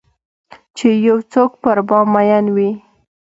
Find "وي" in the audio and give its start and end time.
2.55-2.71